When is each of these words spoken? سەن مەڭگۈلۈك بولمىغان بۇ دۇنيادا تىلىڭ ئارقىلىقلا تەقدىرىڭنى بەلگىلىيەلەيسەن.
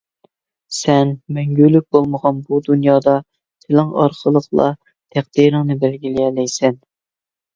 سەن 0.77 1.09
مەڭگۈلۈك 1.35 1.85
بولمىغان 1.95 2.39
بۇ 2.47 2.59
دۇنيادا 2.69 3.13
تىلىڭ 3.65 3.91
ئارقىلىقلا 4.05 4.67
تەقدىرىڭنى 5.17 5.77
بەلگىلىيەلەيسەن. 5.85 6.81